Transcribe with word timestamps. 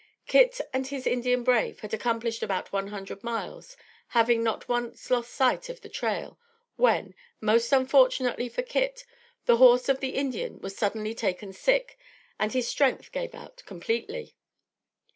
Kit 0.25 0.59
and 0.73 0.87
his 0.87 1.05
Indian 1.05 1.43
brave 1.43 1.81
had 1.81 1.93
accomplished 1.93 2.41
about 2.41 2.73
one 2.73 2.87
hundred 2.87 3.23
miles, 3.23 3.77
having, 4.07 4.41
not 4.41 4.67
once, 4.67 5.11
lost 5.11 5.29
sight 5.31 5.69
of 5.69 5.81
the 5.81 5.89
trail, 5.89 6.39
when, 6.75 7.13
most 7.39 7.71
unfortunately 7.71 8.49
for 8.49 8.63
Kit, 8.63 9.05
the 9.45 9.57
horse 9.57 9.89
of 9.89 9.99
the 9.99 10.15
Indian 10.15 10.59
was 10.59 10.75
suddenly 10.75 11.13
taken 11.13 11.53
sick 11.53 11.99
and 12.39 12.51
his 12.53 12.67
strength 12.67 13.11
gave 13.11 13.35
out 13.35 13.61
completely. 13.67 14.35